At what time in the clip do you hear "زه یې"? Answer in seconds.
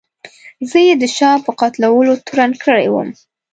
0.69-0.93